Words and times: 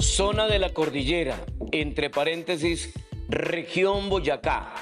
Zona 0.00 0.48
de 0.48 0.58
la 0.58 0.74
cordillera, 0.74 1.38
entre 1.70 2.10
paréntesis, 2.10 2.92
región 3.28 4.08
Boyacá. 4.08 4.74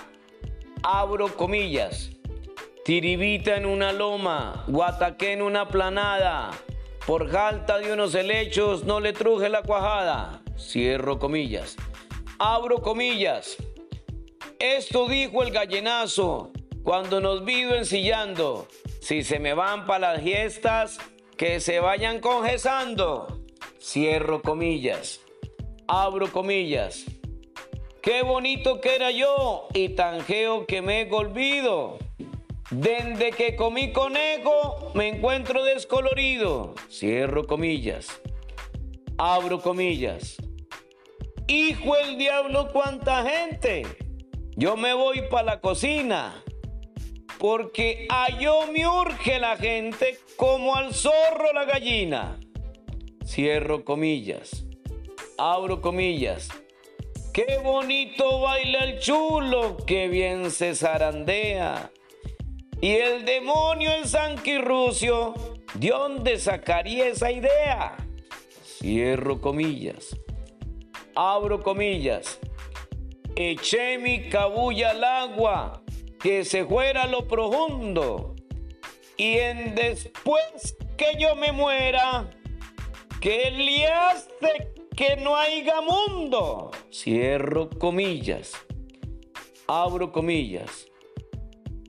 Abro 0.83 1.37
comillas. 1.37 2.11
Tiribita 2.87 3.57
en 3.57 3.67
una 3.67 3.93
loma, 3.93 4.65
Guataqué 4.67 5.33
en 5.33 5.43
una 5.43 5.69
planada. 5.69 6.53
Por 7.07 7.31
falta 7.31 7.77
de 7.77 7.93
unos 7.93 8.15
helechos 8.15 8.85
no 8.85 9.01
le 9.01 9.13
truje 9.13 9.51
la 9.51 9.61
cuajada. 9.61 10.41
Cierro 10.57 11.19
comillas. 11.19 11.77
Abro 12.39 12.81
comillas. 12.81 13.59
Esto 14.59 15.07
dijo 15.07 15.43
el 15.43 15.51
gallenazo 15.51 16.53
cuando 16.87 17.21
nos 17.21 17.45
vio 17.45 17.75
ensillando. 17.75 18.69
Si 19.01 19.25
se 19.25 19.41
me 19.41 19.55
van 19.55 19.87
para 19.87 20.13
las 20.13 20.23
fiestas, 20.23 20.99
que 21.37 21.59
se 21.59 21.81
vayan 21.81 22.21
congesando. 22.21 23.43
Cierro 23.83 24.41
comillas. 24.41 25.21
Abro 25.89 26.31
comillas. 26.31 27.05
Qué 28.01 28.23
bonito 28.23 28.81
que 28.81 28.95
era 28.95 29.11
yo 29.11 29.67
y 29.75 29.89
tan 29.97 30.21
geo 30.21 30.65
que 30.67 30.81
me 30.81 31.01
he 31.01 31.13
olvido. 31.13 31.99
Desde 32.71 33.33
que 33.33 33.57
comí 33.57 33.93
conejo 33.93 34.93
me 34.95 35.09
encuentro 35.09 35.65
descolorido. 35.65 36.77
Cierro 36.89 37.49
comillas. 37.49 38.07
Abro 39.19 39.61
comillas. 39.61 40.37
Hijo 41.49 41.97
el 41.97 42.17
diablo, 42.17 42.69
cuánta 42.73 43.25
gente. 43.25 43.85
Yo 44.55 44.77
me 44.77 44.95
voy 44.95 45.23
para 45.29 45.43
la 45.47 45.61
cocina. 45.61 46.45
Porque 47.47 48.09
a 48.11 48.37
yo 48.41 48.67
me 48.73 48.89
urge 48.89 49.39
la 49.39 49.57
gente 49.57 50.19
como 50.35 50.75
al 50.75 50.93
zorro 50.93 51.53
la 51.55 51.65
gallina. 51.65 52.41
Cierro 53.25 53.85
comillas. 53.85 54.67
Abro 55.39 55.81
comillas. 55.81 56.49
Qué 57.33 57.61
bonito 57.63 58.41
baila 58.41 58.81
el 58.81 58.99
chulo, 58.99 59.77
qué 59.87 60.09
bien 60.09 60.51
se 60.51 60.75
zarandea. 60.75 61.93
Y 62.81 62.97
el 62.97 63.25
demonio 63.25 63.93
el 63.95 64.09
sanquirrucio, 64.09 65.33
¿de 65.75 65.91
dónde 65.91 66.41
sacaría 66.41 67.07
esa 67.07 67.31
idea? 67.31 67.97
Cierro 68.65 69.41
comillas. 69.41 70.17
Abro 71.15 71.63
comillas. 71.63 72.41
Eché 73.37 73.99
mi 73.99 74.29
cabulla 74.31 74.91
al 74.91 75.05
agua, 75.05 75.85
que 76.27 76.45
se 76.45 76.65
fuera 76.65 77.07
lo 77.07 77.29
profundo. 77.29 78.35
Y 79.17 79.35
en 79.35 79.77
después 79.77 80.77
que 80.97 81.17
yo 81.21 81.37
me 81.37 81.53
muera, 81.53 82.29
que 83.21 83.53
liaste 83.53 84.75
que 84.97 85.15
no 85.19 85.37
haya 85.37 85.81
mundo. 85.83 86.73
Cierro 86.93 87.71
comillas. 87.71 88.55
Abro 89.69 90.11
comillas. 90.11 90.89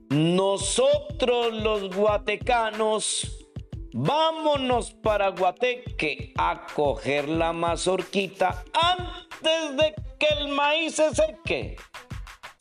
Nosotros 0.08 1.52
los 1.52 1.92
guatecanos, 1.92 3.48
vámonos 3.92 4.92
para 4.92 5.30
Guateque 5.30 6.32
a 6.38 6.64
coger 6.76 7.28
la 7.28 7.52
mazorquita 7.52 8.62
antes 8.72 9.76
de 9.76 9.94
que 10.16 10.26
el 10.38 10.46
maíz 10.46 10.94
se 10.94 11.12
seque. 11.12 11.74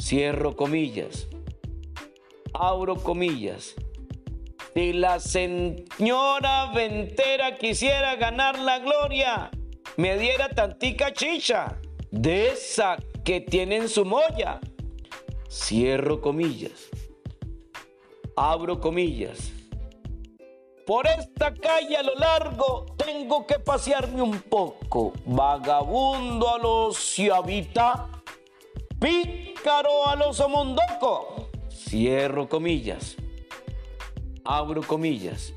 Cierro 0.01 0.55
comillas. 0.55 1.27
Abro 2.59 2.95
comillas. 2.95 3.75
Si 4.73 4.93
la 4.93 5.19
señora 5.19 6.71
Ventera 6.73 7.57
quisiera 7.57 8.15
ganar 8.15 8.59
la 8.59 8.79
gloria, 8.79 9.49
me 9.97 10.17
diera 10.17 10.49
tantica 10.49 11.13
chicha 11.13 11.79
de 12.11 12.49
esa 12.49 12.97
que 13.23 13.41
tiene 13.41 13.77
en 13.77 13.89
su 13.89 14.05
molla. 14.05 14.59
Cierro 15.49 16.21
comillas 16.21 16.89
abro 18.37 18.79
comillas. 18.79 19.51
Por 20.85 21.05
esta 21.07 21.53
calle 21.53 21.97
a 21.97 22.03
lo 22.03 22.15
largo 22.15 22.85
tengo 22.95 23.45
que 23.45 23.59
pasearme 23.59 24.21
un 24.21 24.39
poco. 24.41 25.11
Vagabundo 25.25 26.47
a 26.47 26.59
los 26.59 26.97
ciavita, 26.97 28.07
pícaro 28.99 30.07
a 30.07 30.15
los 30.15 30.39
omondoco. 30.39 31.46
Cierro 31.77 32.49
comillas. 32.49 33.15
Abro 34.43 34.81
comillas. 34.81 35.53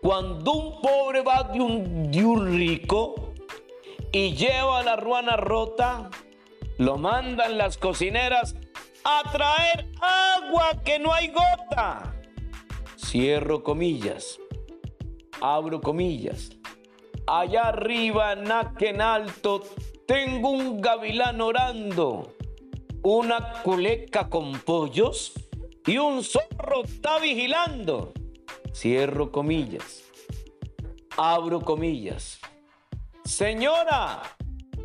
Cuando 0.00 0.52
un 0.52 0.80
pobre 0.80 1.22
va 1.22 1.42
de 1.42 1.60
un, 1.60 2.10
de 2.10 2.24
un 2.24 2.56
rico 2.56 3.34
y 4.12 4.34
lleva 4.34 4.82
la 4.84 4.94
ruana 4.94 5.36
rota, 5.36 6.08
lo 6.78 6.96
mandan 6.98 7.58
las 7.58 7.76
cocineras 7.76 8.54
a 9.02 9.30
traer 9.32 9.90
agua 10.00 10.82
que 10.84 11.00
no 11.00 11.12
hay 11.12 11.28
gota. 11.28 12.14
Cierro 12.96 13.64
comillas. 13.64 14.38
Abro 15.40 15.80
comillas. 15.80 16.50
Allá 17.26 17.68
arriba, 17.68 18.34
en 18.34 19.00
alto, 19.02 19.62
tengo 20.06 20.50
un 20.50 20.80
gavilán 20.80 21.40
orando, 21.40 22.34
una 23.16 23.62
culeca 23.62 24.28
con 24.28 24.58
pollos 24.60 25.32
y 25.86 25.98
un 25.98 26.22
zorro 26.22 26.84
está 26.84 27.18
vigilando. 27.18 28.12
Cierro 28.74 29.32
comillas. 29.32 30.04
Abro 31.16 31.60
comillas. 31.60 32.38
Señora, 33.24 34.22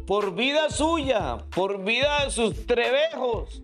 por 0.08 0.36
vida 0.36 0.70
suya, 0.70 1.38
por 1.54 1.84
vida 1.84 2.26
de 2.26 2.32
sus 2.32 2.66
trebejos, 2.66 3.62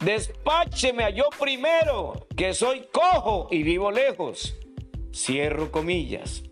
Despácheme 0.00 1.02
a 1.02 1.10
yo 1.10 1.24
primero, 1.40 2.28
que 2.36 2.54
soy 2.54 2.86
cojo 2.92 3.48
y 3.50 3.64
vivo 3.64 3.90
lejos. 3.90 4.56
Cierro 5.12 5.72
comillas. 5.72 6.44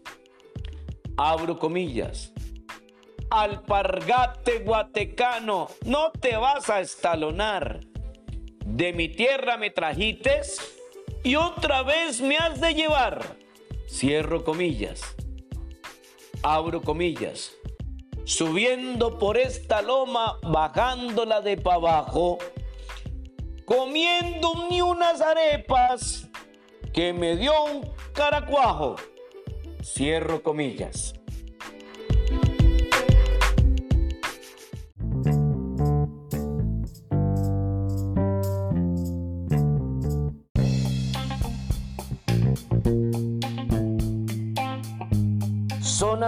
Abro 1.16 1.56
comillas. 1.56 2.32
Alpargate 3.38 4.60
guatecano, 4.60 5.68
no 5.84 6.10
te 6.10 6.38
vas 6.38 6.70
a 6.70 6.80
estalonar. 6.80 7.80
De 8.64 8.94
mi 8.94 9.10
tierra 9.10 9.58
me 9.58 9.68
trajites 9.68 10.58
y 11.22 11.36
otra 11.36 11.82
vez 11.82 12.22
me 12.22 12.38
has 12.38 12.58
de 12.62 12.72
llevar. 12.72 13.36
Cierro 13.86 14.42
comillas. 14.42 15.02
Abro 16.42 16.80
comillas. 16.80 17.52
Subiendo 18.24 19.18
por 19.18 19.36
esta 19.36 19.82
loma, 19.82 20.38
bajándola 20.42 21.42
de 21.42 21.58
para 21.58 21.76
abajo, 21.76 22.38
comiendo 23.66 24.66
ni 24.70 24.80
unas 24.80 25.20
arepas 25.20 26.26
que 26.94 27.12
me 27.12 27.36
dio 27.36 27.52
un 27.64 27.92
caracuajo. 28.14 28.96
Cierro 29.82 30.42
comillas. 30.42 31.15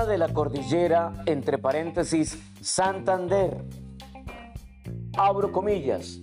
De 0.08 0.18
la 0.18 0.28
cordillera, 0.28 1.12
entre 1.26 1.58
paréntesis, 1.58 2.38
Santander. 2.60 3.62
Abro 5.16 5.52
comillas 5.52 6.20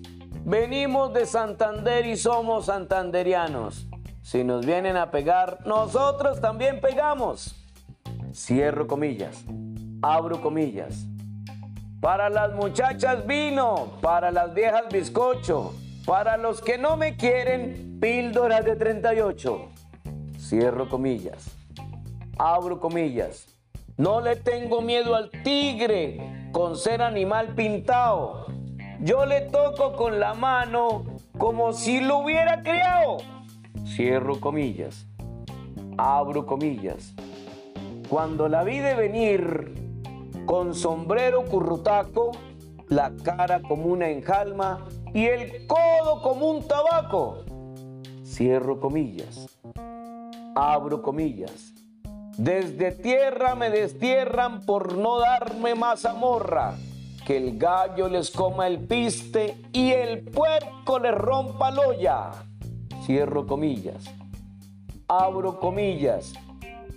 Venimos 0.48 1.12
de 1.12 1.26
Santander 1.26 2.06
y 2.06 2.16
somos 2.16 2.68
santanderianos. 2.68 3.88
Si 4.22 4.44
nos 4.44 4.64
vienen 4.64 4.96
a 4.96 5.10
pegar, 5.10 5.66
nosotros 5.66 6.40
también 6.40 6.80
pegamos. 6.80 7.56
Cierro 8.32 8.86
comillas. 8.86 9.44
Abro 10.04 10.44
comillas. 10.44 11.08
Para 12.00 12.30
las 12.30 12.54
muchachas 12.54 13.26
vino, 13.26 13.94
para 14.02 14.30
las 14.30 14.54
viejas 14.54 14.84
bizcocho, 14.92 15.74
para 16.06 16.38
los 16.38 16.62
que 16.62 16.78
no 16.78 16.96
me 16.96 17.18
quieren, 17.18 17.98
píldoras 18.00 18.64
de 18.64 18.76
38. 18.76 19.68
Cierro 20.38 20.88
comillas. 20.88 21.58
Abro 22.38 22.80
comillas. 22.80 23.48
No 23.98 24.22
le 24.22 24.36
tengo 24.36 24.82
miedo 24.82 25.16
al 25.16 25.30
tigre 25.44 26.50
con 26.52 26.78
ser 26.78 27.02
animal 27.02 27.56
pintado 27.56 28.46
yo 29.02 29.26
le 29.26 29.42
toco 29.42 29.94
con 29.94 30.20
la 30.20 30.34
mano 30.34 31.04
como 31.38 31.74
si 31.74 32.00
lo 32.00 32.20
hubiera 32.20 32.64
criado. 32.64 33.18
Cierro 33.86 34.40
comillas. 34.40 35.06
Abro 35.98 36.46
comillas. 36.46 37.14
Cuando 38.10 38.48
la 38.48 38.64
vi 38.64 38.80
de 38.80 38.96
venir 38.96 39.74
con 40.46 40.74
sombrero 40.74 41.46
currutaco, 41.46 42.32
la 42.88 43.12
cara 43.24 43.62
como 43.62 43.86
una 43.88 44.10
enjalma 44.10 44.88
y 45.14 45.26
el 45.26 45.68
codo 45.68 46.22
como 46.22 46.50
un 46.50 46.68
tabaco. 46.68 47.44
Cierro 48.24 48.80
comillas. 48.80 49.60
Abro 50.56 51.02
comillas. 51.02 51.74
Desde 52.38 52.92
tierra 52.92 53.56
me 53.56 53.70
destierran 53.70 54.66
por 54.66 54.98
no 54.98 55.20
darme 55.20 55.74
más 55.74 56.06
amorra. 56.06 56.76
Que 57.26 57.38
el 57.38 57.58
gallo 57.58 58.10
les 58.10 58.30
coma 58.30 58.68
el 58.68 58.80
piste 58.80 59.56
y 59.72 59.92
el 59.92 60.24
puerco 60.26 61.00
les 61.00 61.16
rompa 61.16 61.72
la 61.72 61.82
olla. 61.82 62.32
Cierro 63.06 63.48
comillas. 63.48 64.04
Abro 65.08 65.60
comillas. 65.60 66.34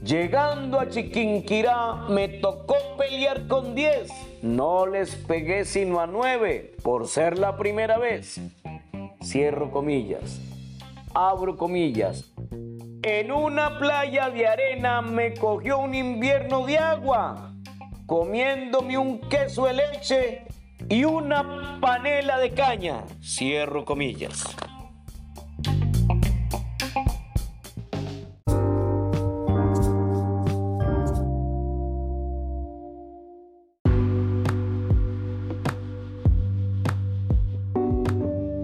Llegando 0.03 0.81
a 0.81 0.89
Chiquinquirá 0.89 2.07
me 2.09 2.29
tocó 2.29 2.77
pelear 2.97 3.47
con 3.47 3.75
diez. 3.75 4.11
No 4.43 4.87
les 4.87 5.15
pegué 5.15 5.65
sino 5.65 6.01
a 6.01 6.07
nueve 6.07 6.77
por 6.83 7.07
ser 7.09 7.39
la 7.39 7.57
primera 7.57 7.99
vez. 7.99 8.41
Cierro 9.23 9.71
comillas. 9.71 10.41
Abro 11.15 11.57
comillas. 11.57 12.25
En 13.03 13.31
una 13.31 13.79
playa 13.79 14.29
de 14.29 14.47
arena 14.47 15.01
me 15.03 15.33
cogió 15.35 15.79
un 15.79 15.95
invierno 15.95 16.67
de 16.67 16.79
agua, 16.79 17.55
comiéndome 18.07 18.99
un 18.99 19.21
queso 19.21 19.67
de 19.67 19.75
leche 19.75 20.43
y 20.89 21.05
una 21.05 21.79
panela 21.81 22.39
de 22.39 22.53
caña. 22.53 23.05
Cierro 23.23 23.85
comillas. 23.85 24.45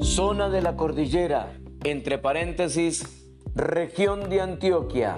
Zona 0.00 0.48
de 0.48 0.60
la 0.60 0.74
cordillera, 0.76 1.52
entre 1.84 2.18
paréntesis, 2.18 3.23
región 3.54 4.28
de 4.28 4.40
Antioquia. 4.40 5.16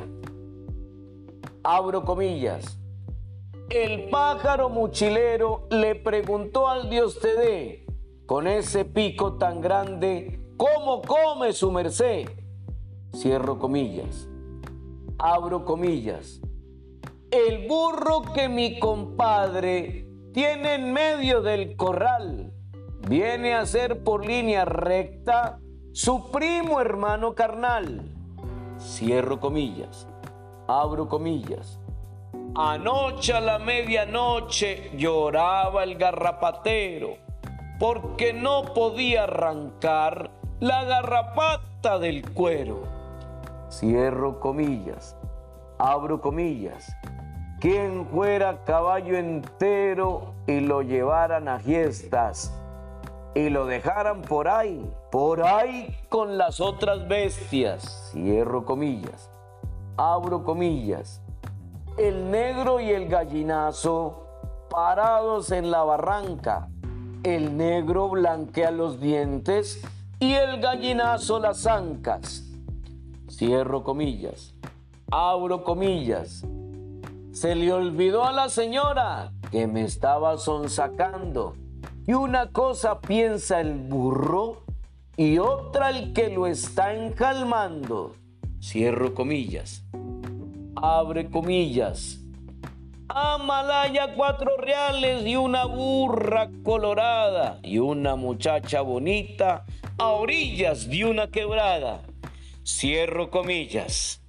Abro 1.62 2.04
comillas. 2.04 2.78
El 3.70 4.10
pájaro 4.10 4.68
mochilero 4.68 5.66
le 5.70 5.94
preguntó 5.94 6.68
al 6.68 6.90
dios 6.90 7.18
Tede, 7.18 7.86
con 8.26 8.46
ese 8.46 8.84
pico 8.84 9.38
tan 9.38 9.62
grande, 9.62 10.38
¿cómo 10.58 11.00
come 11.00 11.54
su 11.54 11.72
merced? 11.72 12.28
Cierro 13.14 13.58
comillas. 13.58 14.28
Abro 15.18 15.64
comillas. 15.64 16.42
El 17.30 17.66
burro 17.66 18.22
que 18.34 18.50
mi 18.50 18.78
compadre 18.78 20.10
tiene 20.34 20.74
en 20.74 20.92
medio 20.92 21.40
del 21.40 21.74
corral 21.74 22.52
viene 23.08 23.54
a 23.54 23.64
ser 23.64 24.04
por 24.04 24.26
línea 24.26 24.66
recta 24.66 25.58
su 25.92 26.30
primo 26.30 26.82
hermano 26.82 27.34
carnal 27.34 28.15
cierro 28.78 29.40
comillas, 29.40 30.06
abro 30.69 31.08
comillas. 31.08 31.81
Anoche 32.55 33.34
a 33.34 33.40
la 33.40 33.58
medianoche 33.58 34.90
lloraba 34.96 35.84
el 35.84 35.96
garrapatero 35.96 37.17
porque 37.78 38.32
no 38.32 38.73
podía 38.75 39.25
arrancar 39.25 40.31
la 40.61 40.84
garrapata 40.84 41.99
del 41.99 42.31
cuero. 42.32 42.82
Cierro 43.70 44.40
comillas, 44.40 45.17
abro 45.79 46.20
comillas. 46.20 46.96
Quien 47.61 48.06
fuera 48.06 48.64
caballo 48.64 49.17
entero 49.17 50.34
y 50.46 50.61
lo 50.61 50.82
llevaran 50.82 51.49
a 51.49 51.58
fiestas 51.58 52.52
y 53.36 53.50
lo 53.50 53.66
dejaran 53.66 54.22
por 54.22 54.48
ahí, 54.48 54.90
por 55.12 55.42
ahí 55.42 55.94
con 56.08 56.38
las 56.38 56.58
otras 56.58 57.06
bestias. 57.06 58.10
Cierro 58.10 58.64
comillas, 58.64 59.30
abro 59.98 60.42
comillas. 60.42 61.20
El 61.98 62.30
negro 62.30 62.80
y 62.80 62.88
el 62.88 63.08
gallinazo 63.08 64.26
parados 64.70 65.52
en 65.52 65.70
la 65.70 65.84
barranca. 65.84 66.70
El 67.24 67.58
negro 67.58 68.08
blanquea 68.08 68.70
los 68.70 69.00
dientes 69.00 69.82
y 70.18 70.32
el 70.32 70.58
gallinazo 70.58 71.38
las 71.38 71.66
ancas. 71.66 72.42
Cierro 73.28 73.84
comillas, 73.84 74.54
abro 75.10 75.62
comillas. 75.62 76.42
Se 77.32 77.54
le 77.54 77.70
olvidó 77.70 78.24
a 78.24 78.32
la 78.32 78.48
señora 78.48 79.30
que 79.50 79.66
me 79.66 79.82
estaba 79.82 80.38
sonsacando 80.38 81.54
y 82.06 82.12
una 82.12 82.53
cosa 82.53 83.00
piensa 83.00 83.61
el 83.61 83.75
burro 83.75 84.62
y 85.17 85.38
otra 85.38 85.91
el 85.91 86.12
que 86.12 86.29
lo 86.29 86.47
está 86.47 86.94
encalmando. 86.94 88.14
Cierro 88.62 89.14
comillas. 89.14 89.85
Abre 90.76 91.29
comillas. 91.31 92.20
Amalaya 93.08 94.14
cuatro 94.14 94.56
reales 94.58 95.25
y 95.26 95.37
una 95.37 95.64
burra 95.64 96.50
colorada 96.62 97.61
y 97.62 97.79
una 97.79 98.14
muchacha 98.14 98.82
bonita 98.82 99.64
a 99.99 100.08
orillas 100.08 100.88
de 100.88 101.06
una 101.06 101.29
quebrada. 101.29 102.03
Cierro 102.64 103.31
comillas. 103.31 104.25